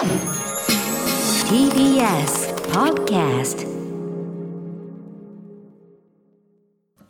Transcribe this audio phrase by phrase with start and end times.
[0.00, 0.16] TBS
[2.72, 3.68] Podcast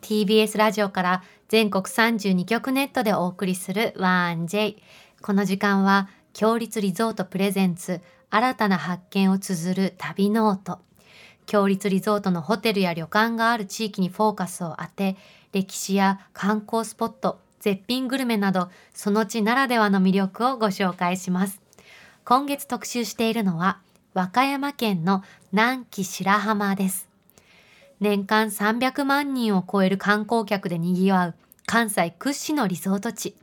[0.01, 4.75] TBS ラジオから全国32局ネットでお送りする 1J
[5.21, 10.79] この時間は共立リゾート presents 新たな発見を綴る旅ノオト。
[11.45, 15.15] 共立リゾートのホテルや旅館がある地域にフォーカスを当て
[15.53, 21.60] 歴史や観光スポット絶品グルメなどその地ならではの魅力をご紹介します。
[22.23, 23.79] 今月特集しているのは
[24.13, 27.09] 和歌山県の南紀白浜です。
[27.99, 31.35] 年間300万人を超える観光客で賑わう
[31.65, 33.35] 関西屈指のリゾート地。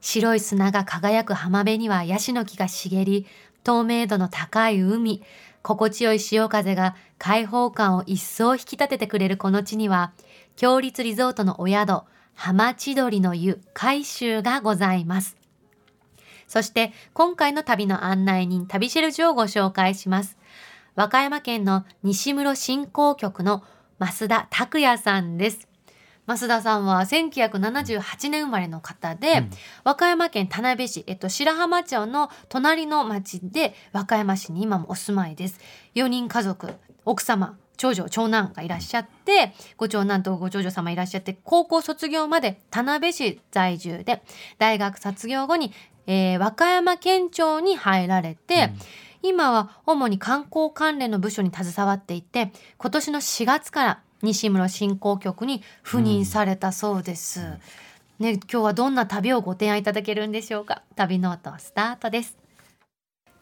[0.00, 3.26] 白い砂が輝く浜辺にはヤシの木が茂り
[3.64, 5.22] 透明度の高い海
[5.62, 10.12] 心地よい潮風が開放感を一層引き立ててくれるこの地には
[10.56, 12.02] 強立リゾートのお宿
[12.34, 15.37] 浜千鳥の湯海舟がございます。
[16.48, 20.36] そして今回の旅の案内人旅シェルジュをご紹介します。
[20.96, 23.62] 和歌山県の西室振興局の
[24.00, 25.68] 増田拓也さんです。
[26.26, 29.50] 増田さんは1978年生まれの方で、うん。
[29.84, 35.58] 和歌山県田辺市、えっと、白浜町の隣の町で和歌山市に今もお住まいです。
[35.94, 36.74] 4人家族
[37.04, 44.22] 奥様長女長男がいらっしゃってご長男とご長女様いらっしゃって高校卒業まで田辺市在住で
[44.58, 45.72] 大学卒業後に、
[46.08, 48.72] えー和歌山県庁に入られて、
[49.22, 57.40] 今は主に観光関連の部署に携わっていて今年の4月から西室振興局に赴任されたそうです、
[58.20, 60.82] ね、今日はどんな旅をご提案いただけるんでしょうか？
[60.94, 62.36] 旅ノートスタートです。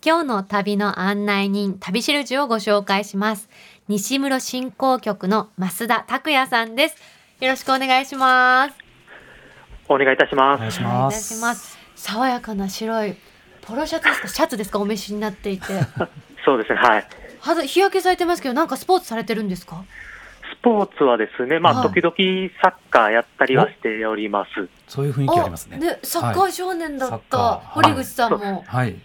[0.05, 3.49] 今日の旅の案内人旅しるじをご紹介します。
[3.89, 6.97] 西室振興局の増田拓也さんです。
[7.41, 8.75] よろしくお願いします。
[9.89, 10.57] お願いいたします。
[10.57, 11.76] お願いします。
[11.97, 13.17] 爽やかな白い
[13.63, 14.29] ポロシャツですか？
[14.29, 14.79] シャツですか？
[14.79, 15.67] お召しになっていて。
[16.45, 17.07] そうですね、はい。
[17.41, 19.83] 肌日焼けされてますけどなんかスポーツされてるんですか？
[20.53, 21.89] スポーツはですね、まあ、はい。
[21.89, 22.15] 時々
[22.63, 24.69] サッカーやったりはしております。
[24.87, 25.79] そういう雰囲気ありますね。
[25.79, 28.97] でサッカー少年だった、堀口さんも、はい。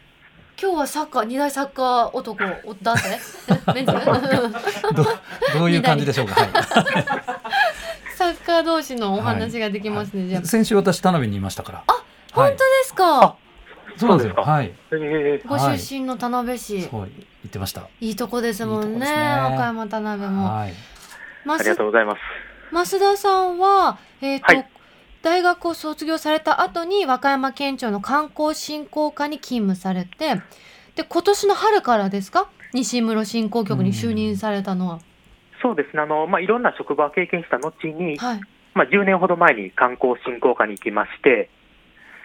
[0.62, 3.20] 今日はサッカー二大サッカー男お男性
[3.74, 3.92] メンズ
[4.94, 6.42] どどういう感じでしょうか？
[6.42, 6.48] は
[8.16, 10.42] サッカー同士のお話ができますね、じゃあ。
[10.42, 10.46] い。
[10.46, 11.84] 先週私田辺にいましたから。
[11.88, 12.01] あ、
[12.34, 13.38] 本当ですか、
[13.98, 14.42] そうなんですか。
[14.42, 14.74] はい。
[14.92, 15.48] えー。
[15.48, 17.88] ごはい出身の田辺市、そう言ってました。
[18.00, 20.74] い、いとこですもんね和歌山田辺も、はい。
[21.46, 22.20] まありがとうございます。
[22.72, 24.68] 増田さんは、えーとはい。
[25.22, 30.42] 大学を卒業された後に和歌山県庁の観光振興課に勤務されて
[30.96, 32.50] で今年の春からですか？
[32.74, 35.00] 西室振興局に就任されたのは、
[35.62, 38.42] そうですね、あの、まあ、いろんな職場を経験した後に、はい。
[38.74, 41.50] まあ、10年ほど前に観光振興課に行きまして、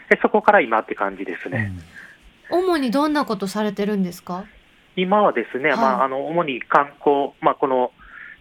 [0.08, 1.72] でそこから今って感じですね。
[2.50, 4.44] 主にどんなことされてるんですか？
[4.94, 5.78] 今はですね、はい。
[5.78, 7.92] まあ、あの、主に観光、まあ、この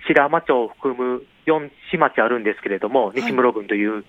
[0.08, 3.22] 白浜町を含む4市町あるんですけれども、い。
[3.22, 4.06] 西室郡という、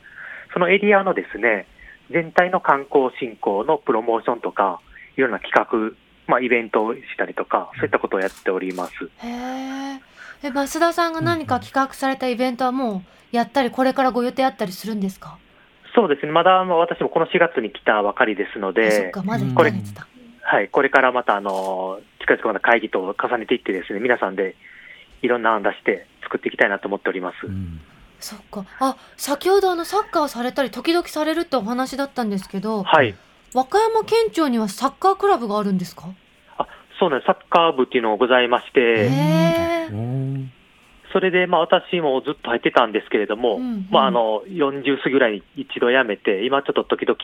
[0.52, 1.66] そのエリアのですね、
[2.10, 4.80] 全体の観光振興のプロモーションとか、
[5.16, 5.96] いろんな企画、
[6.28, 8.92] まあ、イベントをしたりとか、そういったことをやっております。
[9.24, 10.00] へえ
[10.42, 13.02] え増田さんが何か企画されたイベントはも
[13.32, 15.38] うやったりこれからご予定あったりするんですか、
[15.96, 19.72] そうですね、まだまあ私もこの4月に来たばかりですのあそっで、かまだ1これ
[20.42, 24.54] はい、これからまたあの近々また会議と重ねていってですね、皆さんで
[25.22, 27.46] いろんな案出して作っていきたいなと思っております。
[27.46, 27.80] うん。
[28.20, 33.14] そっかあ先ほどあのサッカーをされたり時々されるってお話だったんですけどはい。
[33.54, 36.08] 和歌山県庁にはサッカークラブがあるんですか？
[36.58, 36.66] あ、
[37.00, 37.26] そうなんです。
[37.26, 39.08] サッカー部っていうのがございましへ
[39.88, 39.90] て、
[41.16, 47.16] それでまあ私もずっと入ってたんですけれども、うんうんまああの40過ぎぐらいに一度辞めて、今ちょっと時々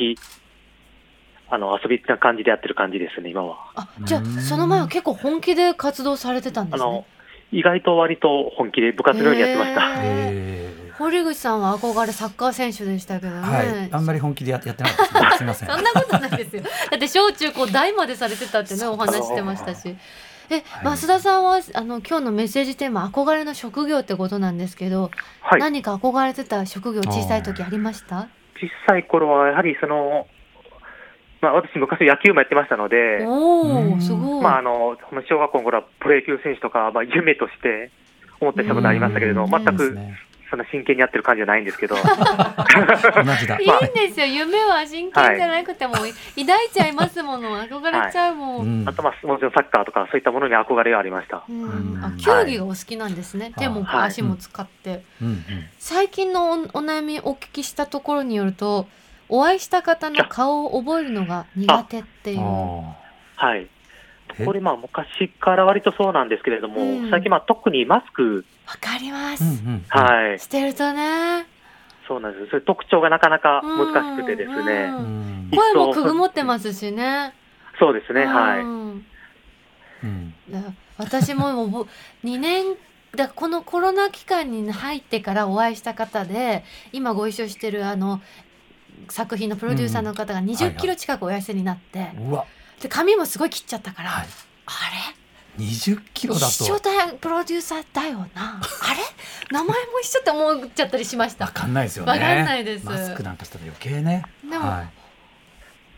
[1.51, 3.59] あの遊びな感じでやってる感じですね、今は。
[3.75, 7.05] あじゃあうんその前は結構本気で活動されてたんですねあの
[7.53, 10.95] 意外と割と本気で部活のようにやってました。
[10.97, 13.89] 堀口さんは憧れサッカー選手でしたけどね、はい。
[13.93, 15.37] あんまり本気でややってなかったですね。
[15.37, 15.69] すみません。
[15.77, 16.63] そんなことないですよ。
[16.63, 19.95] だって小中高大までされてたってねお話ししてましたし。
[20.57, 25.11] え、はい増田さんはあの今日のメッセージテーマ憧れの職業ってことなんですけど、
[25.41, 25.61] はい。
[25.61, 28.29] 何か憧れてた職業小さい時ありました？
[28.57, 30.27] 小さい頃はやはりその、
[31.41, 34.43] まあ私昔野球もやってましたので、おすごい。
[34.43, 34.97] まああの
[35.29, 37.91] 小学校の頃はプロ野球選手とかまあ夢として
[38.41, 39.97] 思ってたことありましたけれど、うん全く
[40.53, 42.03] そんな真剣にやってる感じじゃないんですけど、同
[43.41, 43.59] じだ。
[43.59, 43.65] い。
[43.65, 44.27] いんですよ。
[44.27, 46.15] 夢は真剣じゃなくても抱い
[46.71, 48.83] ちゃいますもの憧れちゃうもん。
[48.83, 48.87] うん。
[48.87, 51.43] あとまあもちろんサッカーとかそういったものに憧れがありました。
[51.49, 51.95] うん。
[51.95, 52.05] うん。
[52.05, 54.09] あ球技がお好きなんですね、手もはい。
[54.09, 55.03] 足も使って。
[55.79, 58.87] 最近のおお悩みお聞きしたところによると
[59.31, 62.41] お会いした方の顔を覚えるのが苦手っていう。
[62.41, 62.95] あ
[63.37, 63.67] はい。
[64.39, 64.45] え？
[64.45, 69.45] これ、まあ、昔から割とそうなんですけれども、うん最近、まあ、特にマスク、わかります。
[69.89, 71.47] はい、してるとね
[72.09, 72.51] そうなんです。
[72.51, 74.89] それ特徴がなかなか難しくてですうね。
[74.89, 75.51] んうん。
[75.53, 77.35] 声もくぐもってますしね
[77.79, 78.61] そうですね、はい。
[78.61, 79.07] うん
[80.99, 81.87] 私ももう
[82.25, 82.77] 2年
[83.15, 88.21] だこのコロナ期間に入ってからお会いした方で今ご一緒してるあの
[89.09, 92.47] 作品のプロデューサーの方が2 0キロ近くお痩せになって、うわ。
[92.83, 94.27] で髪もすごい切っちゃったから、はい。
[94.67, 94.71] あ
[95.59, 96.91] 20キれロだ一緒と。
[96.91, 98.61] だプロデューサーだよな あ
[98.95, 99.01] れ？
[99.51, 102.13] 名前も一緒って思っちゃったりしましたわかんないですよね。
[102.13, 104.25] わかんないですマスクなんかしたら余計ね。
[104.49, 104.89] でもはい。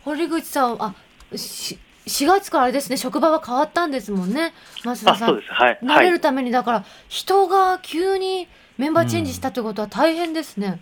[0.03, 0.93] 堀口さんあ
[1.35, 4.53] し4月からあれですね職場は変わったんですもんね
[4.83, 5.53] 増田あ、さんそうです。
[5.53, 5.69] はい。
[5.69, 5.79] はい。
[5.81, 8.47] 慣れるためにだから人が急に
[8.77, 10.79] メンバーチェンジしたってことは大変ですね。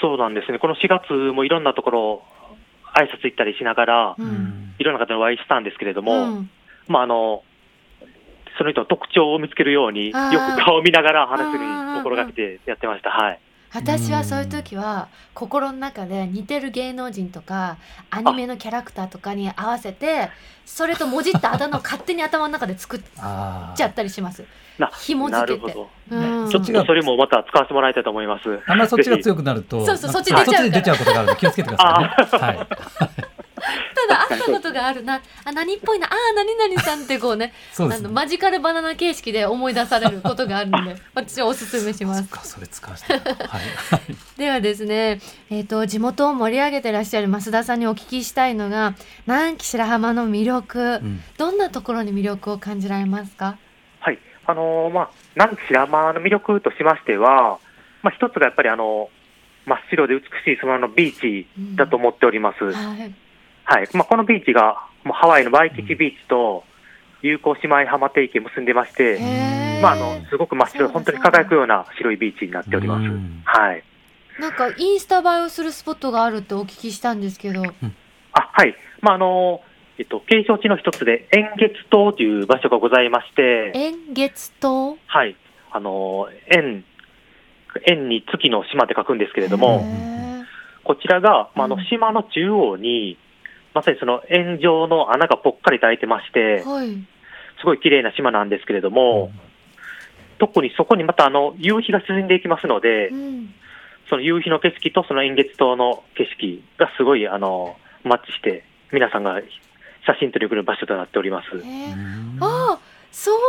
[0.00, 0.58] そうなんですね。
[0.58, 2.22] この4月もいろんなところ、
[2.94, 4.74] 挨拶行ったりしながらう、ん。
[4.78, 6.50] いろんな方にお会いしたんですけれども、うん
[6.88, 7.42] まあ、あの、
[8.58, 13.10] その人の特徴を見つけるように、よく顔を見ながら話すにあー心がけてやってました。
[13.10, 13.40] はい。
[13.74, 17.76] 私はそういう時は心の中で似てる芸能人とか
[18.08, 20.30] アニメのキャラクターとかに合わせて
[20.64, 23.00] それともじったあだ名を勝手に頭の中で作っ。
[23.76, 24.44] ちゃったりします。
[24.78, 25.66] な紐な付けて。
[25.66, 26.16] るほど。
[26.16, 28.60] うんちょっとそれもまた使わせてもらいたいと思います。
[28.66, 32.64] あんまりそっちが強くなると、そうそうそっち出ちゃう出ちゃうことがあるので気をつけてくださいね。
[32.66, 32.66] は
[33.30, 33.33] い。
[34.08, 38.06] ただ会ったことがあるなあ何っぽいなあー何々さんってこうね そうですね。
[38.06, 42.20] あのマジカルバナナ形式で思い出されることがあるので 私はおすすめします。
[42.22, 43.12] そっか、それ使わせて。
[43.14, 43.22] はい。
[44.36, 45.20] ではですね、
[45.50, 48.94] えー、と地元を盛り上げてらっしゃる増田さんにお聞きしたいのが
[49.26, 51.22] 南紀白浜の魅力、うん。
[51.38, 53.56] どんなところに魅力を感じられますか？
[54.00, 54.18] はい。
[54.46, 57.58] あのーまあ、南紀白浜の魅力としましては、
[58.02, 59.08] まあ、一つがやっぱりあの、
[59.66, 62.64] 真っ白で美しいそのあのビーチだと思っております。
[62.64, 63.14] はい、
[63.64, 63.88] はい。
[63.94, 66.64] まあ、このビーチが、もうハワイのワイキキビーチと、
[67.22, 69.18] 友好姉妹浜提携結んでまして、
[69.80, 73.42] まあ、あの、すごく真っ白本当に輝くような白いビーチになっておりますうん。
[73.44, 73.82] はい。
[74.38, 77.62] なんかインスタ映えをするスポットがあるってお聞きしたんですけど
[78.32, 78.74] あ、はい。
[79.00, 79.62] まあ、あの、
[79.96, 84.96] えっと、景勝地の一つで、円月島という場所がございまして、円月島？
[85.06, 85.36] はい。
[85.70, 86.84] あの、円、
[87.86, 90.44] 円に月の島って書くんですけれども、へ
[90.82, 93.16] こちらが、まあ、あのうん島の中央に、
[93.74, 96.88] まさにその円状の穴がぽっかりと開いてましてー、はい。
[97.60, 99.30] すごい綺麗な島なんですけれども、
[100.38, 103.54] 特にそこにまたあの夕日が沈んでいきますのでう、ん。
[104.08, 109.40] その夕日の景色とその円月島の景色がすごいあのマッチして、皆さんが
[110.06, 111.46] 写真撮りに来る場所となっております。
[112.40, 112.78] ああ
[113.10, 113.40] そういう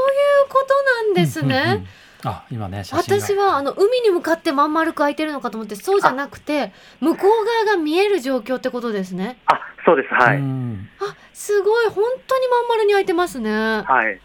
[0.48, 0.74] こと
[1.07, 1.86] なんですね。
[2.25, 3.22] あ、今ね、写真が。
[3.22, 10.13] 私はあの海に向かってまん丸く開いてるのかと思ってそうじゃなくて向こう側が見える状況ってことですねあ、そうです。
[10.13, 10.38] はい。
[10.38, 14.19] うんあすごい本当にまん丸に開いてますねはい。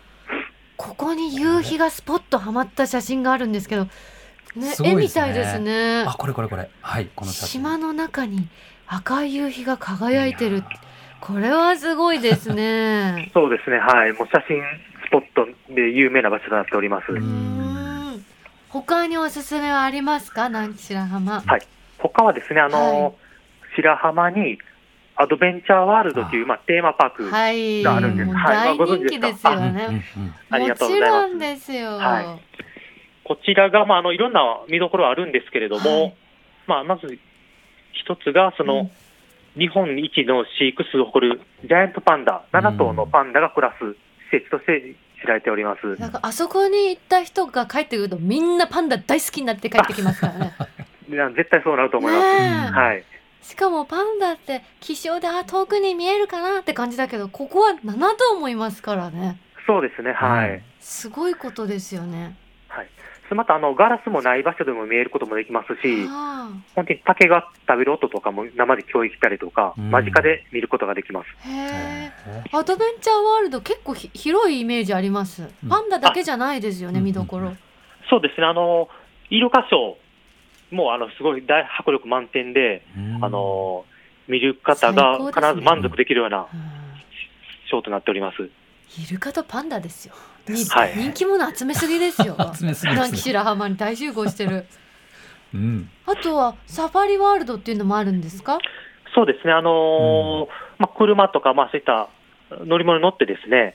[0.77, 3.91] ここに夕日がスポッとはまった写真があるんですけどね
[4.57, 6.71] ね絵みたいですねあ、これこれこれ。
[6.81, 7.63] はい、この写真。
[7.63, 8.49] 島の中に
[8.87, 10.65] 赤い夕日が輝いてる
[11.21, 13.79] これはすごいですね そうですね。
[13.79, 14.13] はい。
[14.13, 14.63] もう写真
[15.07, 17.07] スポットで有名な場所となっております。
[18.73, 20.49] 他におすすめはありますか？
[20.49, 21.41] 南紀白浜。
[21.41, 21.61] はい。
[21.99, 23.13] 他はですね、あの、はい。
[23.77, 24.59] 白浜に
[25.17, 28.27] アドベンチャーワールドという、まあ、テーマパーク、はいがあるんです。
[28.27, 28.79] もうはい。
[28.79, 30.03] 大人気ですよね。
[30.17, 30.35] うん。
[30.51, 31.29] ありがとうごもちざいます。
[31.29, 31.91] ろんですよ。
[31.99, 32.39] は
[33.25, 36.15] こちらが、まあ、あのいろんな見どころあるんですけれども、はい。
[36.67, 37.19] まあ、まず
[37.93, 38.91] 一つが、その、うん。
[39.57, 43.97] 日本一の飼育数を誇るジャイアントパンダ、7頭のパンダが暮らす
[44.33, 46.01] 施設として知られております。
[46.01, 50.53] なんかあそこに行った人が帰ってくるとみんなパンダ大好きになって帰ってきますからね。
[51.11, 52.73] いや絶対そうなると思います。
[52.73, 53.05] はい。
[53.43, 59.39] しかもパンダって気象であ遠くに見えるかなって感じだけどここは7頭もいますからね。
[59.67, 60.51] そうですね、はい。
[60.51, 62.35] うんすごいことですよね。
[63.35, 69.91] また、あの、ガラスもない場所でも見えることもできますし、あ本当に竹が食べる音とかも生で聞こえてきたりとか、うん。
[69.91, 71.27] 間近で見ることができます。
[72.53, 75.49] アドベンチャーワールド結構ひ広いイメージあります。
[75.69, 77.53] パンダだけじゃないですよね、うん見どころ。
[78.09, 78.89] そうですね、あの、
[79.31, 83.25] イルカショーも、あの、すごい大迫力満点で、うん。
[83.25, 83.85] あの、
[84.29, 86.47] 見る方が必ず満足できるようなうん。
[87.69, 88.51] ショーとなっております。
[88.99, 90.15] イルカとパンダですよ。
[90.49, 92.37] にはい人気者集めすぎですよ。
[92.59, 93.23] 集めすぎ南紀です。
[93.25, 94.67] 白浜に大集合してる。
[95.55, 95.91] うん。
[96.07, 98.59] あとはサファリワールドっていうのもあるんですか？
[99.15, 102.09] そうですね、あのーまあ、車とか、まあ、そういった
[102.65, 103.75] 乗り物に乗ってですね、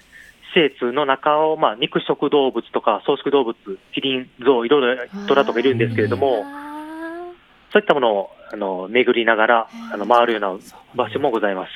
[0.54, 3.56] 施設の中を、まあ、肉食動物とか草食動物、
[3.94, 7.32] キリン、ゾウ、いろいろトラとかいるんですけれども、あ
[7.74, 10.58] そういったものをあの巡りながらあの回るような
[10.96, 11.72] 場所もございます。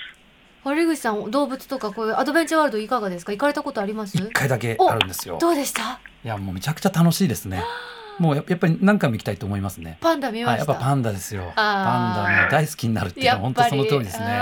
[0.63, 3.31] 堀口さん動物とかこういうアドベンチャーワールドいかがですか？
[3.31, 4.17] 行かれたことあります？
[4.17, 5.37] 一回だけあるんですよ。
[5.39, 5.99] どうでした？
[6.23, 7.63] いやもうめちゃくちゃ楽しいですね。
[8.19, 9.97] もうややっぱり何回も行きたいと思いますね。
[10.01, 11.53] パンダ見はい、ました、やっぱパンダですよ。
[11.55, 14.41] パンダも大好きになるっていうのは本当その通りですね。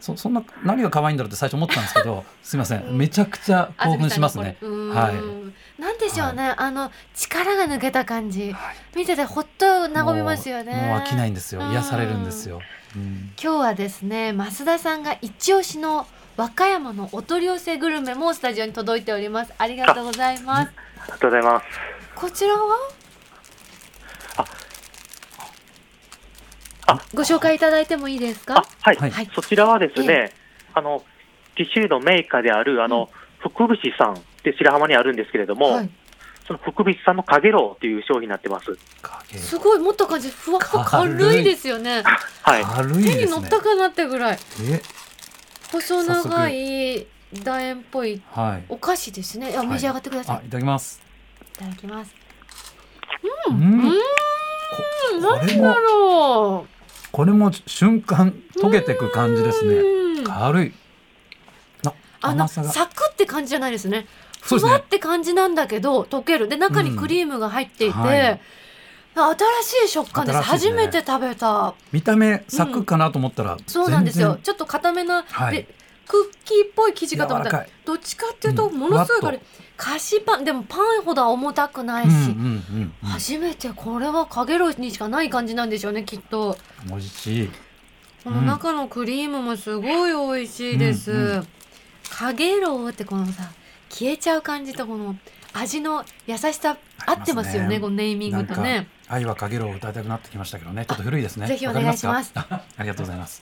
[0.00, 4.56] そそんな何が可愛いんだろうって最初思ったんですけど、 すみません、めちゃくちゃ興奮しますね。
[4.62, 5.46] はい
[5.80, 11.60] なんでしょうね、あの力が抜けた感じはい見ててほっと和みますよねもう飽きないんですよ。
[11.60, 12.60] うん癒されるんですよ。
[12.94, 13.32] うん。
[13.42, 19.54] 今日はですね増田さんが一押しの和歌山のお取り寄せグルメもスタジオに届いております。
[19.56, 20.72] ありがとうございます。
[21.00, 21.66] ありがとうございます。
[22.14, 22.76] こちらは？
[26.86, 27.00] あ。
[27.14, 29.30] ご紹介いただいてもいいですあか、はい、はい。
[29.34, 30.32] そちらはですえね、
[30.74, 31.02] あの、
[31.56, 35.90] 紀州のメーカーである、あの、福伏さんって白浜にあるんですけれども、はい、
[36.46, 38.76] その福伏さんのかげろうっていう商品になってます。
[39.02, 42.02] 影すごい持った感じふわふわ軽軽いいですよね
[42.42, 42.64] はい。
[42.64, 43.48] 軽いですね手に乗っ。
[43.48, 44.80] たかなってぐらいえ、
[45.72, 48.64] 細長い楕円っぽいはい。
[48.68, 51.02] お菓子ですねあ召し上がってください、あ、いただきます。
[51.56, 52.14] い、ただきます
[53.48, 53.56] うん。
[53.56, 53.96] うんこ
[55.10, 56.68] これなんだもろう
[57.12, 59.74] これも瞬間溶けてく感じですね。
[59.74, 60.72] うん軽い。
[61.86, 62.70] あ、あの甘さが。
[62.70, 64.06] サクって感じじゃないですね
[64.46, 66.48] ふわって感じなんだけど溶ける。
[66.48, 68.40] で中にクリームが入っていて、うんはい。
[69.14, 70.38] 新しい食感です。
[70.38, 70.44] ね。
[70.44, 71.74] 初めて食べた。
[71.90, 74.34] 見た目サクかなと思ったら、そうなんですよ。
[74.34, 75.56] 全ちょっと固めな、はい。
[75.56, 75.74] で
[76.06, 77.66] クッキーっぽい生地然かと思ったら。
[77.84, 78.78] どっちかっていうとうん。
[78.78, 79.40] ものすごいふわっ軽い
[79.76, 80.44] 菓子パン。
[80.44, 83.08] でもパンほどは重たくないし、うんうんうんうん。
[83.08, 86.56] 初めてこれはかげろうにしかない感じなんでしょうねきっと。
[86.86, 87.50] 美味しい。
[88.22, 91.46] この中のクリームもすごい美味しいです、うんうん。
[92.10, 93.50] かげろうってこのさ
[93.90, 95.16] 消えちゃう感じとこの
[95.52, 96.76] 味の優しさ
[97.06, 98.88] 合ってますよねねこのネーミングとね。
[99.08, 100.84] 愛はかげろうを歌いたくなってきましたけどね。
[100.84, 101.36] ちょっと古いです。
[101.36, 101.46] ね。
[101.46, 102.46] ぜひお願いしますか？
[102.50, 103.40] あ ありがとうございます。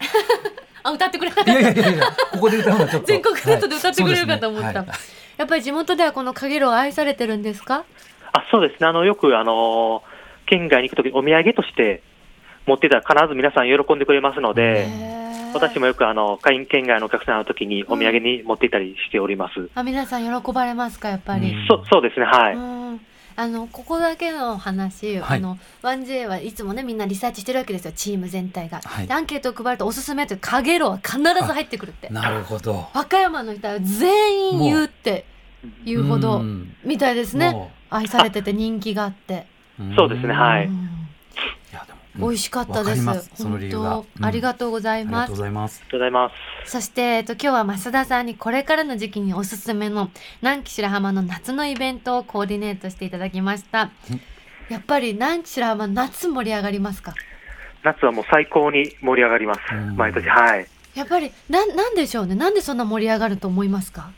[0.82, 3.06] あ歌ってくれなかっいやいたやいやいや、ここで歌うのはちょっと。
[3.08, 4.66] 全国ネットで歌ってくれるかと思った。
[4.66, 5.14] はいそうですね。
[5.38, 7.84] やっぱり地元ではこのかげろう愛されてるんですか？
[8.32, 10.02] あそうですね、あのよく、あの
[10.46, 12.02] 県外に行くとき、お土産として
[12.66, 14.86] 持ってたら、必ず皆さん喜んでくれますので、
[15.54, 19.70] 私もよくあの県県外のお客さんのときにお土産に持っていったりしております。
[19.74, 21.66] あ皆さん喜ばれますかやっぱり、うん。
[21.66, 22.54] そそうですね、はい。
[22.54, 23.00] うん。
[23.36, 25.38] あのここだけの話、はい。
[25.38, 29.06] あの 1J はいつもねみんなリサーチしてるわけですよチーム全体が、はい。
[29.06, 32.08] でアンケートを配るとおすすめってかげろうは必ず入ってくるって。
[32.10, 32.88] なるほど。
[32.92, 35.24] 和歌山の人は全員言うって
[35.84, 36.74] 言うほどん。
[36.84, 37.52] みたいですね。
[37.52, 39.46] も愛されてて人気があって、
[39.78, 40.68] うそうですねはい
[42.16, 43.04] 美味しかったです。
[43.42, 44.54] 本当ありが。
[44.54, 45.80] とうございありがますとうございます。
[45.80, 46.30] ありがとうございま
[46.64, 46.70] す。
[46.70, 53.90] そして、えっと、今日は増田さんにこれからの時期におすすめの南紀白浜の夏のイベントをコーディネートしていただきました。
[54.10, 54.20] うん。
[54.68, 57.14] やっぱり南紀白浜夏盛り上がりますか？
[57.82, 59.60] 夏はもう最高に盛り上がります。
[59.72, 59.96] うん。
[59.96, 60.66] 毎年、はい。
[60.94, 62.36] やっぱりななんでしょうね？
[62.36, 64.10] なんでそんな盛り上がると思いますか？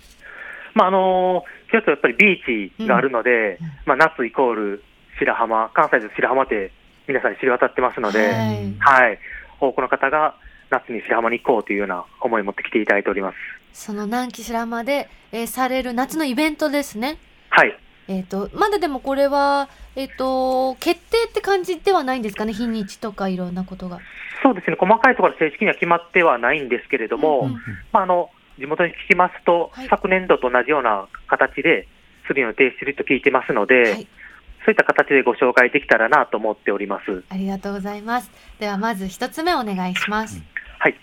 [0.74, 3.66] まあ、あのー、一つやっぱりビーチがあるので、うん。
[3.86, 4.84] まあ、夏イコール
[5.18, 6.70] 白浜、関西で白浜って
[7.06, 8.74] 皆さんに知り渡ってますので、はい。
[8.78, 9.18] はい。
[9.60, 10.36] 多くの方が
[10.70, 13.36] 夏に白浜に行こうというような思いを持ってきていただいております。
[13.72, 17.18] その南紀白浜で、えーされる夏のイベントですね。
[17.50, 17.78] はい。
[18.08, 22.52] えっ、とまだでもこれはえっ、と決定って感じではないんですかね？
[22.52, 24.00] 日にちとかいろんなことが。
[24.42, 27.54] そうですね、細かいところは正式には決まってはないんですけれども、うんうん
[27.90, 29.88] まあ、あの地元に聞きますと、はい。
[29.88, 31.88] 昨年度と同じような形で
[32.28, 34.08] する予定していると聞いてますので、はい
[34.66, 37.22] そういった形でご紹介できたらなと思っております。
[37.28, 38.32] ありがとうございます。
[38.58, 40.42] ではまず一つ目お願いします、
[40.80, 40.96] はい。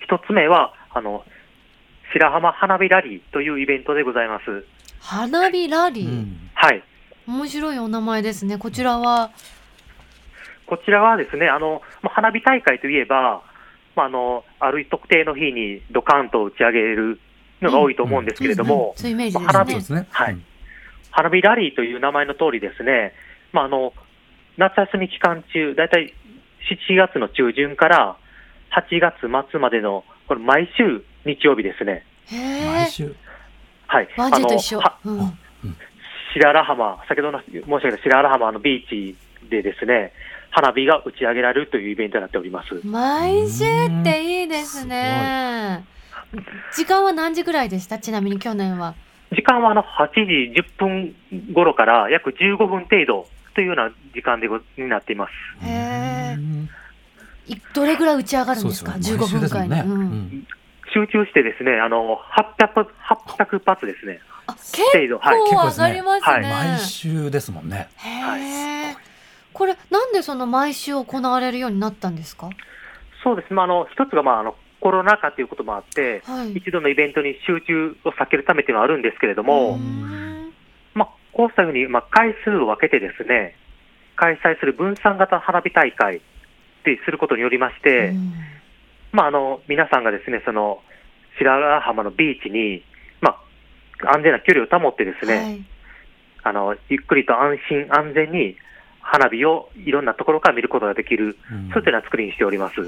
[0.00, 1.24] 一つ目は、あの、
[2.12, 4.64] 白浜花火ラリーというイベントでございます。
[5.00, 6.50] 花火ラリー、うん。
[6.54, 6.84] はい。
[7.26, 8.58] 面白いお名前ですね。
[8.58, 9.32] こちらは？
[10.66, 13.42] こちらはですね、あの、まあ花火大会といえば、
[13.96, 17.18] まあ、あの、ある特定の日にドカンと打ち上げる
[17.60, 18.94] のが多いと思うんですけれども、
[19.46, 20.06] 花火ですね。
[20.10, 20.34] はい。
[20.34, 20.44] うん
[21.10, 23.12] 花火ラリーという名前の通りですね、
[23.52, 23.92] まあ、あの、
[24.56, 26.14] 夏休み期間中、だいたい
[26.90, 28.16] 7月の中旬から
[28.72, 29.14] 8月
[29.50, 32.04] 末までの、これ毎週日曜日ですね。
[32.30, 33.14] 毎週。
[33.86, 34.08] はい。
[34.16, 34.78] ワンジェと一緒。
[34.78, 35.18] はうん。
[36.32, 39.16] 白原浜、先ほどの申し上げた白原浜のビーチ
[39.50, 40.12] でですね、
[40.50, 42.80] 花火が打ち上げられるというイベントになっております。
[42.86, 45.84] 毎週っていいですね。
[46.72, 47.98] 時間は何時ぐらいでした？
[47.98, 48.94] ちなみに去年は
[49.32, 51.14] 時間はあの8時10分
[51.54, 55.32] 頃から約15分程度というような時間でごになっています。
[55.64, 56.36] へ
[57.74, 58.92] どれぐらい打ち上がるんですか？
[59.00, 59.18] すよ。
[59.18, 59.82] 15分間に、ね。
[59.86, 59.92] うん。
[59.92, 60.46] うん。
[60.92, 62.18] 集中してですね、あの、
[62.58, 62.86] 800,
[63.38, 64.20] 800発ですね。
[64.48, 65.38] 結度、はい。
[65.40, 66.42] 構上結構ですねがりますね、はい。
[66.42, 67.88] 毎週ですもんね。
[67.96, 68.96] へえ
[69.52, 72.48] これなんでその毎週行われるようになったんですか？
[73.22, 73.52] そうです。
[73.52, 76.52] まあ、あの、一つが、まあ、あの、コロナ禍ということもあって、はい。
[76.54, 80.52] 一度のイベントに集中を避けるためっていうのはあるんですけれども、うん。
[80.94, 83.56] まあ、こうしたように、まあ、回数を分けてですね、
[84.16, 86.20] 開催する分散型花火大会っ
[86.84, 88.32] てすることによりまして、うん。
[89.12, 90.80] まあ、あの、皆さんがですね、その、
[91.38, 92.82] 白良浜のビーチに、
[93.20, 93.36] ま
[94.02, 95.64] あ、安全な距離を保ってですね、はい。
[96.42, 98.56] あの、ゆっくりと安心安全に
[99.00, 101.68] 花火をいろんなところから見ることができる、うん。
[101.70, 102.80] そういったような作りにしております。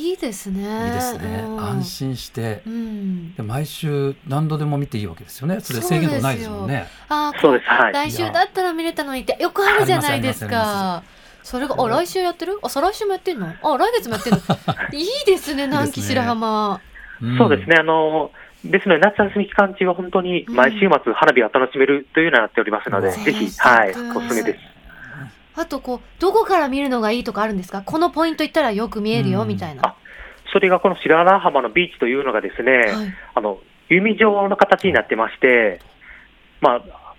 [0.00, 0.86] いいですね。
[0.86, 1.60] いいですね、うん。
[1.60, 2.62] 安心して。
[2.66, 3.34] うん。
[3.34, 5.60] で毎週何度でも見ていいわけですよね。
[5.60, 6.86] それ制限ないですもんね。
[7.08, 7.92] あーそうです、はい。
[7.92, 11.02] 来週だったら見れたのにってよくあるじゃないですか。
[11.42, 12.58] それがあ来週やってる？
[12.62, 13.46] あ再来週もやってんの？
[13.46, 14.38] あ来月もやってんの？
[14.92, 16.74] いいですね南紀白浜。
[16.74, 17.38] ん。
[17.38, 18.30] そうですね、あの、
[18.64, 23.24] ですので、夏休み期間中は本当に毎週末花火を楽しめるというようになっておりますので、うん。
[23.24, 24.58] ぜひ、はい、うんおすすめです。
[25.60, 27.82] あとこうどこから見るのがいいとかあるんですか？
[27.82, 29.48] このポイント行ったらよく見えるようん。
[29.48, 29.82] みたいな。
[29.86, 29.96] あ
[30.52, 33.14] それがこの白良浜のビーチというのがですね、はい。
[33.36, 35.80] あの、弓状の形になってまして、
[36.60, 37.14] まあ、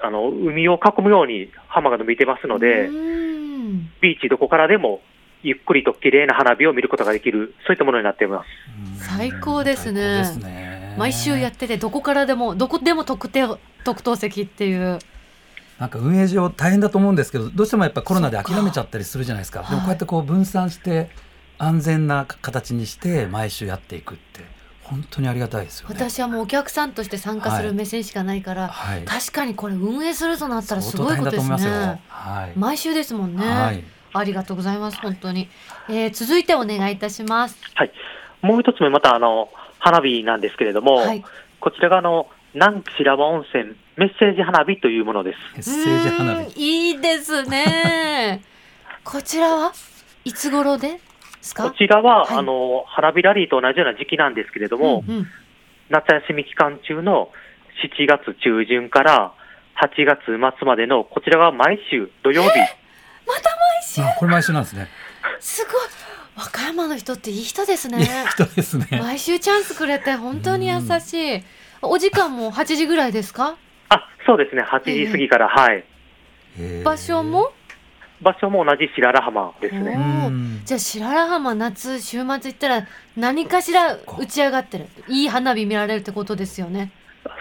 [0.00, 3.90] あの、海を囲むように浜が伸びてますので、うん。
[4.02, 5.00] ビーチどこからでも
[5.42, 8.46] ゆっくりと綺麗な花火を見ることができる、そういったものになっています。
[8.90, 10.24] うん最高ですね。
[10.24, 10.96] 最高ですね。
[10.98, 14.98] 毎週やっててどこからでもどこでも特定特等席っていう
[15.78, 21.10] なんか運営上大変だと思うんですけどどうしてもやっぱコロナで諦めちゃったりするじゃないですかでもこうやってこう分散して
[21.58, 24.40] 安全な形にして毎週やっていくって
[24.82, 25.94] 本当にありがたいですよね。
[25.96, 31.70] 私はもうお客さんとして参加すはいる目線しかないから、はい、確かにこれ運営するとなったらすごいことですと思いますよ。
[31.70, 32.52] ねはい。
[32.56, 33.82] 毎週ですもんね、はい。
[34.12, 35.48] ありがとうございます本当に、
[35.88, 37.92] えー続いてお願いいたしますはい。
[38.42, 41.24] もう一つ目、またあの、花火なんですけれども、はい
[41.58, 45.38] こちらがあの、南紀白浜温泉メッセージ花火というものです。
[45.54, 46.60] メッセージ花火。
[46.90, 48.42] いいですね。
[49.04, 49.72] こちらは
[50.24, 51.00] いつ頃で
[51.40, 51.64] すか？
[51.64, 52.36] こちらは、はい。
[52.38, 55.26] あの、花火ラリーと同じような時期なんですけれども、うんうん。
[55.88, 57.30] 夏休み期間中の
[57.98, 59.32] 7月中旬から
[59.80, 64.02] 8月末までの、こちらは毎週土曜日、また毎週？
[64.02, 64.88] あこれ毎週なんですね。
[65.40, 65.74] すごい。
[66.36, 67.98] 和歌山の人っていい人ですね。
[67.98, 68.86] いい人ですね。
[69.00, 71.42] 毎週チャンスくれて本当に優しい。
[71.80, 73.50] お時間も8時ぐらいですか？
[73.50, 73.56] あ、
[74.26, 75.84] そうですね、8時過ぎから、はい。
[76.84, 77.52] 場所も？
[78.22, 80.30] 場所も同じ白良浜ですおね。
[80.64, 84.86] じゃあ白良浜夏週末行ったら何かしら打ち上がってる。
[85.08, 86.92] いい花火見られるってことですよね。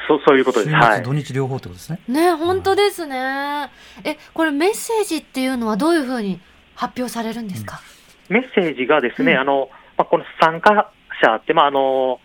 [0.07, 0.71] そう、そういうことです。
[0.71, 0.95] 週はい。
[0.97, 1.03] 末。
[1.05, 1.99] 土日両方ってことですね。
[2.07, 3.69] ね本当ですね。
[4.03, 6.41] えこれメッセージっていうのはどういうふうに
[6.75, 7.79] 発表されるんですか、
[8.27, 9.39] メッセージがですね、うん。
[9.39, 10.91] あの、まあ、この参加
[11.23, 12.19] 者って、まあ、あの、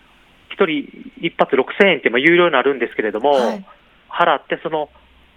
[0.50, 0.84] 一人
[1.20, 3.64] 一発6000円って、まあ、有料になるんですけれども、はい
[4.10, 4.88] 払って、その、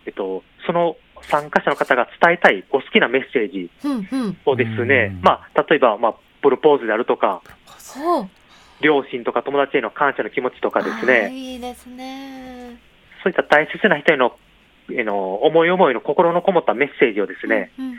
[0.06, 0.98] えっと、その
[1.30, 4.38] 参加者の方が伝えたいお好きなメッセージうんうん。
[4.46, 7.42] をですねうん、まあ、例えば、まあ、プロポーズであるとか、
[8.82, 12.78] 両親とか友達への感謝の気持ちとかですね、いいですね。
[13.24, 14.36] そういった大切な人への、
[14.92, 17.98] への思い思いの心のこもったメッセージをですね、うんうん。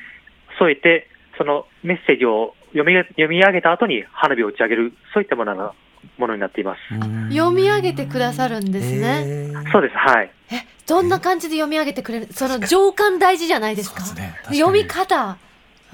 [0.59, 1.09] 添えて、
[1.39, 5.75] そのメッセージを読み読み上げた後に花火を打ち上げる、そういったものが
[6.19, 6.79] ものになっています。
[6.95, 7.31] うん。
[7.31, 9.53] 読み上げてくださるんですね。
[9.73, 10.31] そうです、はい。
[10.55, 14.03] えどんな感じで読み上げてくれるその情感大事じゃないですか？
[14.15, 14.37] ね。
[14.51, 15.37] 読み方、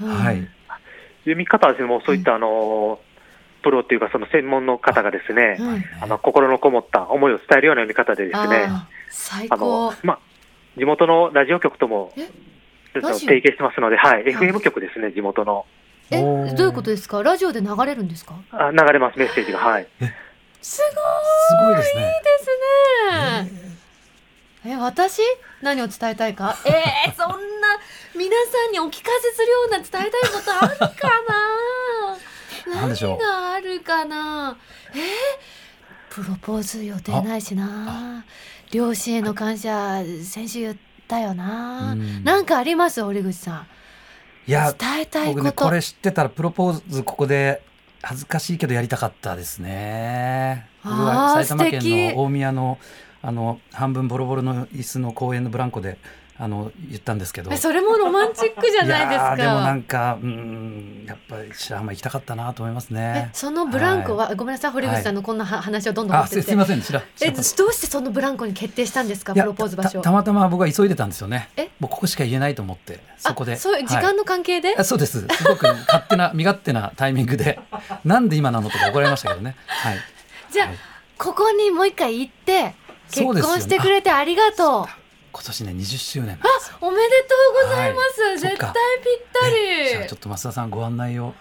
[0.01, 0.09] うん。
[0.09, 0.47] はい。
[1.21, 2.99] 読み方はですね、もうそういった、あの、
[3.63, 5.83] プロというか、その専門の方がですね、うん。
[6.01, 8.67] あの、心のこもった思いを伝えるような読み方でですね、
[9.09, 10.19] 最あ高の、まあ、
[10.77, 12.25] 地元のラジオ局とも、提
[13.19, 15.65] 携してますので、はい、FM 局ですね、地元の。
[16.09, 16.21] え？
[16.21, 17.21] どういうことですか？
[17.23, 18.33] ラジオで流れるんですか？
[18.51, 19.59] あ流れます、メッセージが。
[19.59, 19.87] はい。
[20.61, 20.81] すす
[21.63, 22.03] ごいですね。
[22.03, 23.60] ごいですね
[24.63, 25.21] え私？
[25.61, 26.55] 何を伝えたいか？
[26.65, 27.35] えー、そんな
[28.15, 30.85] 皆さんにお聞かせするような伝えたいことあるか
[32.67, 32.81] な？
[32.87, 34.55] 何があるかな？
[34.93, 35.01] えー、
[36.09, 38.23] プロポーズ予定ないしな。
[38.71, 42.23] 両親への感謝先週言ったよな、うん。
[42.23, 43.03] なんかあります？
[43.03, 43.67] 堀口さん。
[44.47, 47.63] いや、伝えたい僕ね、こと、これ知ってたらプロポーズここで
[48.03, 50.67] 恥ずかしいけどやりたかったですね。
[50.83, 51.81] あ埼玉県
[52.15, 52.77] の大宮の
[53.21, 55.97] あの半分ボロボロの椅子の公園のブランコで
[56.37, 57.51] あの言ったんですけど。
[57.51, 59.35] えそれもロマンチックじゃないですか。
[59.35, 63.29] でもなんかうんやっぱり白浜行きたかったなと思いますえね。
[63.33, 66.41] そのブランコは、ごめんなさい堀口さんのこんなは話をどんどん持あって。
[66.41, 71.49] すすいません白え白どうしてそのブランコに決定したんですかプロポーズ場所たたまたま僕は急いでたんですよね。
[71.57, 71.69] え？
[71.79, 73.53] もうここしか言えないと思ってそこで。
[73.53, 74.03] あそう時はい。
[74.05, 75.27] 間の関係で、あそうです。
[75.27, 77.59] すごく勝手な 身勝手なタイミングで。
[78.03, 79.55] なんで今なのとか怒られましたけどね。
[79.67, 79.97] はい。
[80.51, 80.77] じゃあ、はい。
[81.19, 82.73] ここにもう一回行って
[83.11, 84.85] 結婚してくれてありがとう。
[85.33, 86.77] 今年ね20周年なんですよ。
[86.81, 88.73] おめでとうございます、はい絶対ぴっ
[89.33, 89.89] たり。
[89.89, 91.33] じゃあちょっと増田さんご案内を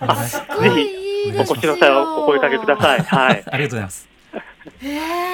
[0.00, 0.42] お願いしす。
[0.56, 1.54] ごいいいですよ。
[1.54, 3.00] お越しの際はお声かけください。
[3.02, 3.44] はい。
[3.46, 4.08] ありがとうございます。
[4.82, 4.86] え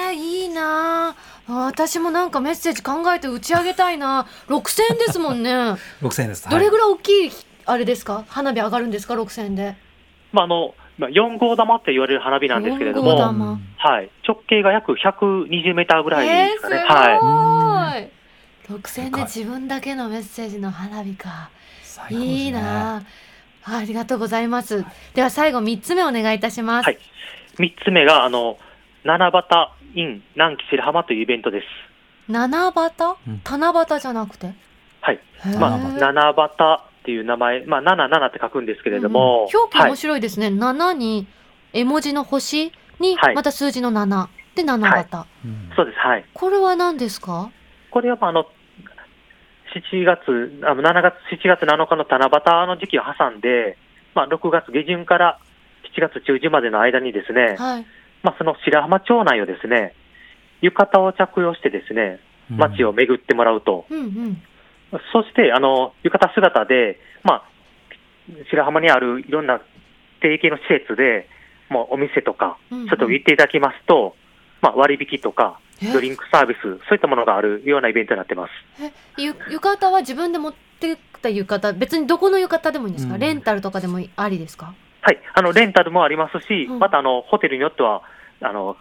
[0.09, 1.15] ー、いいな。
[1.49, 4.27] あ私もなんかメッセージ考えて打ち上げたいな。
[4.47, 5.75] 6000円ですもんね。
[6.01, 6.47] 六千円です。
[6.47, 6.89] どれぐらい？
[6.89, 7.31] らい大きい
[7.65, 8.25] あれですか？
[8.27, 9.75] 花火上がるんですか？6000円で。
[10.31, 13.59] まあ、あの、まあ、4号玉って言われる花火なんですけれども、玉。
[13.77, 14.09] はい。
[14.27, 16.77] 直径が約120メーターぐらいえー、ですかね。
[16.77, 18.09] すはい。
[18.69, 18.79] ごい。
[18.79, 21.49] 6000円で自分だけのメッセージの花火か。
[22.09, 22.97] いいな。
[23.65, 24.85] あありがとうございます。
[25.13, 26.97] では最後3つ目お願いいたします、はい。
[27.57, 28.57] 3つ目が、あの、
[29.03, 31.65] 七夕 in 南紀白浜というイベントです。
[32.31, 32.71] 七夕？
[33.27, 33.41] うん。
[33.43, 34.53] 七夕じゃなくて？
[35.01, 35.19] はい。
[35.59, 36.35] まあ、七夕
[37.03, 39.97] っていう名前、まあ、七七って書くんですけれども、うん表記面はい。
[39.97, 41.27] 白いですね、7に
[41.73, 43.35] 絵文字の星にはい。
[43.35, 45.05] また数字の7で七夕、
[45.45, 45.97] うんそうです。
[45.99, 46.25] はい。
[46.33, 47.51] これは何ですか？
[47.91, 48.45] これは、まあ、あの、
[49.91, 52.25] 7月、あの7月、7月7日の七
[52.61, 53.77] 夕の時期を挟んで、
[54.15, 55.39] まあ、6月下旬から
[55.95, 57.85] 7月中旬までの間にですね、はい。
[58.21, 59.93] まあ、その白浜町内をですね、
[60.61, 63.85] 浴衣を着用してですね、街を巡ってもらうと。
[63.89, 64.41] うんうん
[65.11, 67.43] そして、あの、浴衣姿で、まあ、
[68.49, 69.59] 白浜にあるいろんな
[70.21, 71.27] 定型の施設で、
[71.69, 72.87] もうお店とか、うんうん。
[72.87, 74.15] ちょっと行っていただきますと、
[74.61, 75.91] まあ、割引とか、え？
[75.91, 78.51] ドリンクサービス、そういったものがあるようなイベントになってます。
[78.81, 78.93] え？
[79.17, 83.19] ゆ浴衣は自分で持ってきた浴衣別にどこの浴衣でもいいんですか、うん。
[83.19, 84.73] レンタルとかでもありですか？
[85.01, 86.79] はい、あの、レンタルもありますし、うん。
[86.79, 88.03] また、あの、ホテルによっては、
[88.41, 88.77] あの、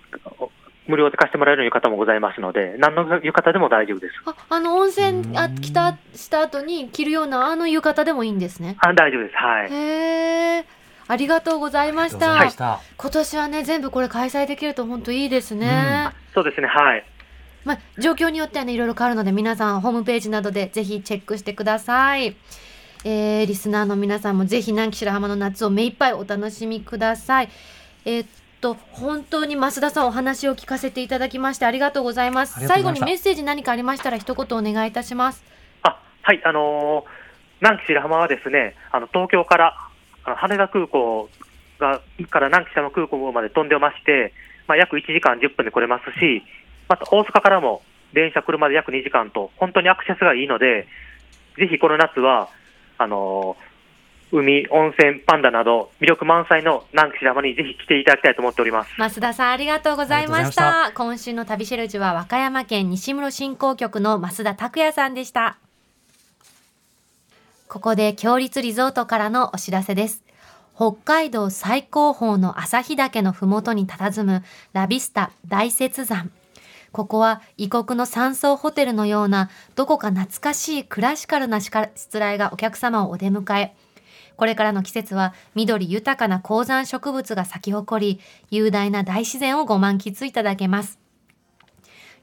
[0.86, 4.14] 無料で貸してもらえる浴衣もございますので、何の浴衣でも大丈夫です。
[4.26, 9.36] ああの温泉あうん来たした後に着るようなあの浴衣でもいいんですねあ大丈夫です。
[9.36, 9.72] はい。
[9.72, 10.64] へえ
[11.08, 12.80] ありがとうございましありがとうございたました。
[12.96, 17.04] 今年はね全部これ開催できると本当いいですね、そうですね、はい。
[17.64, 22.36] まあ、状況によってはねいろいろ変わるので皆さんホームページなどでぜひチェックしてください、
[23.04, 27.48] えーリスナーの皆さんもぜひ南紀白浜の夏を目いっぱいお楽しみください
[28.04, 28.28] えーっ
[28.62, 32.64] と本当に増田さんお話を聞かせていただきましてありがとうございます。
[32.66, 35.44] 最後にメッセージ何かありましたら一言お願いいたします。
[35.82, 37.22] あ、はい、あのー
[37.62, 39.76] 南紀白浜はですね、あの、東京から、
[40.24, 41.30] あの羽田空港
[41.78, 44.32] が、から南紀白浜空港まで飛んでまして、
[44.66, 46.42] まあ、約1時間10分で来れますし、
[46.88, 47.82] また大阪からも
[48.14, 50.88] 電車、車で約2時間と、本当にアクセスがいいので、
[51.56, 52.48] ぜひこの夏は、
[52.98, 53.71] あのー
[54.32, 58.90] 海、温泉、パンダなど、魅力満載の南紀白浜にぜひ来ていただきたいと思っております。
[58.96, 60.90] 増田さんありがとうございました。
[60.94, 65.58] 今週の旅シェルジュは和歌山県西室振興局の増田拓也さんでした。
[67.68, 70.22] ここで強立リゾートからのお知らせです。
[70.74, 74.42] 北海道最高峰の旭岳のふもとに佇む
[74.72, 76.30] ラビスタ大雪山。
[76.90, 83.74] ここは異国の山荘ホテルのようなどこか懐かしいクラシカルなしかしつらいがお客様をお出迎え
[84.42, 90.98] これからの季節は緑豊かな高山植物が咲き誇り、雄大な大自然をご満喫いただけます。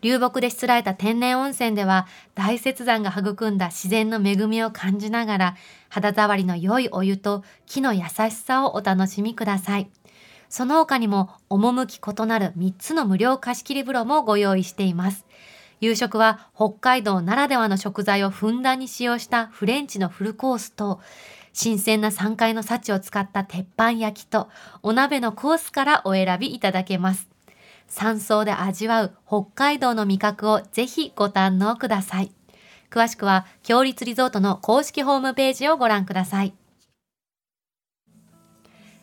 [0.01, 5.55] 流木でしつらえた天然温泉では大雪山が育んだ自然の恵みを感じながら
[5.87, 9.89] 肌触りの良いお湯と木の優しさをお楽しみください。
[10.49, 15.25] その他にも趣異なる3つの無料貸切風呂もご用意しています。
[15.79, 20.99] 夕食は北海道ならではの食材をふんだんに使用したフレンチのフルコースと
[21.53, 24.49] 新鮮な山海の幸を使った鉄板焼きと
[24.83, 27.29] お鍋のコースからお選びいただけます。
[27.87, 32.31] 山荘で味わう北海道の味覚をぜひご堪能ください。
[32.89, 36.53] 詳しくは、強立リゾートの公式ホームページをご覧ください。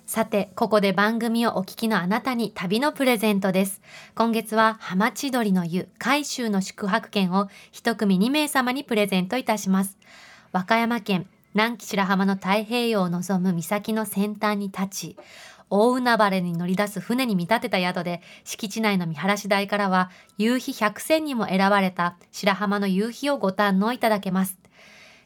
[0.06, 3.80] さて、ここで番組をお聞きのあなたに旅のプレゼントです。
[4.14, 9.98] 今月は浜千鳥の湯海州の宿泊券を一組2名様にプレゼントいたします。
[10.52, 15.16] 和歌山県南紀白浜の太平洋を望む岬の先端に立ち、
[15.70, 24.58] 大海原に乗り出す船に見立てた宿で、敷地内の見晴らし台からは、夕日百選にも選ばれた白浜の夕日をご堪能いただけます。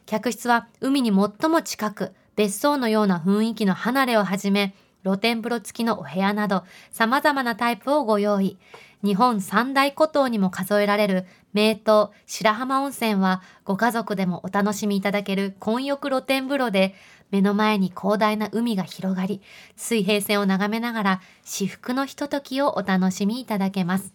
[0.05, 8.57] 客室は海に最も近く、別荘のような雰囲気の離れをはじめ、露天風呂付きのお部屋など、様々なタイプをご用意。
[9.03, 16.95] 日本三大古島にも数えられる名湯白浜温泉はご家族でもお楽しみいただける混浴露天風呂で
[17.29, 19.41] 目の前に広大な海が広がり
[19.75, 24.13] 水平線を眺めながら至福のひとときをお楽しみいただけます。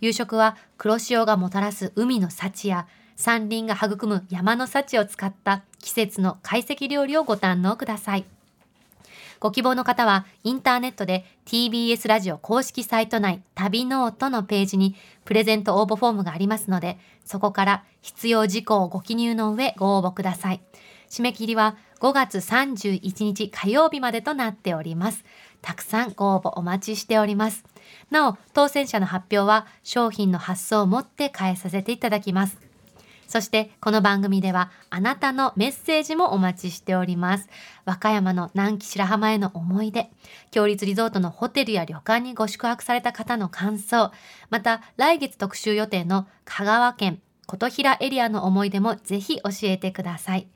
[0.00, 8.24] 夕食は黒潮がもたらす海の幸や山林が育む山の幸を使った季節の懐石料理をご堪能ください。
[9.44, 20.62] ご希望の方はインターネットで TBS ラジオ公式サイト内旅ノオトのページにプレゼント応募フォームがありますのでそこから必要事項をご記入の上ご応募ください
[21.10, 25.24] 締め切りは5月31日火曜日までとなっております。
[25.62, 27.64] たくさんご応募お待ちしております。
[28.10, 32.58] なお、当選者の発表は商品の発送をもって返させていただきます。
[33.26, 37.48] そしてこの番組ではあなたのメッセージもお待ちしております。
[37.84, 40.10] 和歌山の南紀白浜への思い出、
[40.50, 44.10] 強立リゾートのホテルや旅館にご宿泊された方の感想、
[44.50, 50.48] また来月特集予定の香川県琴平エリアの思い出もぜひ教えてください。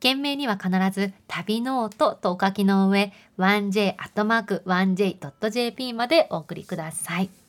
[0.00, 7.43] 件名には必ず旅ノオトとお書きの上 1j.1j.jp までお送りください。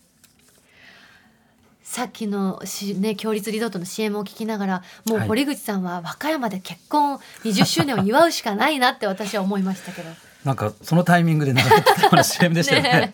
[1.85, 5.27] さっきのし、ね、共立リゾートの CM を聞きながらもうはい。
[5.27, 10.09] 堀口さんは和歌山で結婚20周年を祝うしかないなって私は思いましたけど。
[10.43, 12.89] なんかそのタイミングで流れてたような CM でしたよね。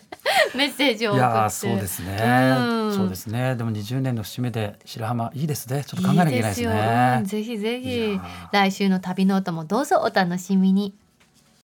[0.54, 2.94] メッセージをいやーそうですね、うん。
[2.94, 3.56] そうですね。
[3.56, 5.84] でも20年の節目で白浜いいですね。
[5.84, 8.20] ちょっと考えなきゃいけないですいいですぜひぜいひ
[8.52, 10.94] 来週の旅ノートもどうぞお楽しみに